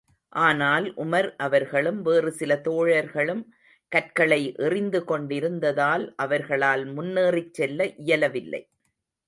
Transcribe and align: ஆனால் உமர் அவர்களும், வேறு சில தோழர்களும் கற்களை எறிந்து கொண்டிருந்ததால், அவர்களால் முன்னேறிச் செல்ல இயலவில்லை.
ஆனால் 0.33 0.85
உமர் 0.95 1.27
அவர்களும், 1.37 2.01
வேறு 2.01 2.31
சில 2.31 2.61
தோழர்களும் 2.67 3.43
கற்களை 3.91 4.55
எறிந்து 4.57 5.01
கொண்டிருந்ததால், 5.03 6.13
அவர்களால் 6.15 6.85
முன்னேறிச் 6.85 7.53
செல்ல 7.53 7.89
இயலவில்லை. 7.97 8.63